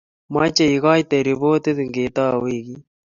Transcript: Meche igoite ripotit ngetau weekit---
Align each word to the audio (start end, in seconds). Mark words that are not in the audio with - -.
Meche 0.33 0.65
igoite 0.75 1.15
ripotit 1.27 1.77
ngetau 1.89 2.37
weekit--- 2.43 2.83